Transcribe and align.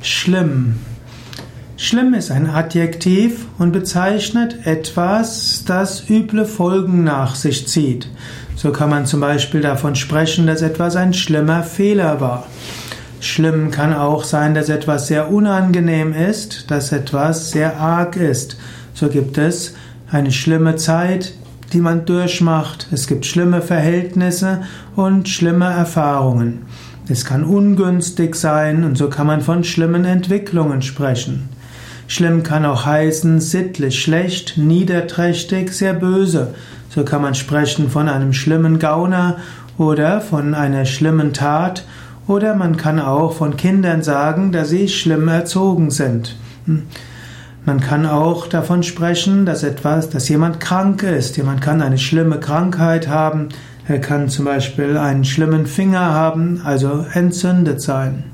Schlimm. 0.00 0.76
Schlimm 1.76 2.14
ist 2.14 2.30
ein 2.30 2.48
Adjektiv 2.48 3.46
und 3.58 3.72
bezeichnet 3.72 4.64
etwas, 4.64 5.64
das 5.66 6.08
üble 6.08 6.44
Folgen 6.44 7.02
nach 7.02 7.34
sich 7.34 7.66
zieht. 7.66 8.08
So 8.54 8.70
kann 8.70 8.90
man 8.90 9.06
zum 9.06 9.20
Beispiel 9.20 9.60
davon 9.60 9.96
sprechen, 9.96 10.46
dass 10.46 10.62
etwas 10.62 10.94
ein 10.94 11.14
schlimmer 11.14 11.64
Fehler 11.64 12.20
war. 12.20 12.46
Schlimm 13.20 13.72
kann 13.72 13.92
auch 13.92 14.22
sein, 14.22 14.54
dass 14.54 14.68
etwas 14.68 15.08
sehr 15.08 15.32
unangenehm 15.32 16.12
ist, 16.12 16.70
dass 16.70 16.92
etwas 16.92 17.50
sehr 17.50 17.78
arg 17.78 18.16
ist. 18.16 18.56
So 18.94 19.08
gibt 19.08 19.36
es 19.36 19.74
eine 20.10 20.30
schlimme 20.30 20.76
Zeit, 20.76 21.34
die 21.72 21.80
man 21.80 22.04
durchmacht. 22.04 22.86
Es 22.92 23.08
gibt 23.08 23.26
schlimme 23.26 23.62
Verhältnisse 23.62 24.62
und 24.94 25.28
schlimme 25.28 25.66
Erfahrungen. 25.66 26.66
Es 27.10 27.24
kann 27.24 27.44
ungünstig 27.44 28.34
sein 28.34 28.84
und 28.84 28.98
so 28.98 29.08
kann 29.08 29.26
man 29.26 29.40
von 29.40 29.64
schlimmen 29.64 30.04
Entwicklungen 30.04 30.82
sprechen. 30.82 31.48
Schlimm 32.06 32.42
kann 32.42 32.66
auch 32.66 32.84
heißen 32.84 33.40
sittlich 33.40 34.00
schlecht, 34.00 34.58
niederträchtig, 34.58 35.72
sehr 35.72 35.94
böse. 35.94 36.54
So 36.90 37.04
kann 37.04 37.22
man 37.22 37.34
sprechen 37.34 37.88
von 37.88 38.08
einem 38.08 38.32
schlimmen 38.32 38.78
Gauner 38.78 39.36
oder 39.78 40.20
von 40.20 40.54
einer 40.54 40.84
schlimmen 40.84 41.32
Tat 41.32 41.84
oder 42.26 42.54
man 42.54 42.76
kann 42.76 43.00
auch 43.00 43.32
von 43.32 43.56
Kindern 43.56 44.02
sagen, 44.02 44.52
dass 44.52 44.68
sie 44.68 44.88
schlimm 44.88 45.28
erzogen 45.28 45.90
sind. 45.90 46.36
Man 47.68 47.80
kann 47.80 48.06
auch 48.06 48.46
davon 48.46 48.82
sprechen, 48.82 49.44
dass 49.44 49.62
etwas, 49.62 50.08
dass 50.08 50.30
jemand 50.30 50.58
krank 50.58 51.02
ist. 51.02 51.36
Jemand 51.36 51.60
kann 51.60 51.82
eine 51.82 51.98
schlimme 51.98 52.40
Krankheit 52.40 53.08
haben. 53.08 53.50
Er 53.86 54.00
kann 54.00 54.30
zum 54.30 54.46
Beispiel 54.46 54.96
einen 54.96 55.26
schlimmen 55.26 55.66
Finger 55.66 56.00
haben, 56.14 56.62
also 56.64 57.04
entzündet 57.12 57.82
sein. 57.82 58.24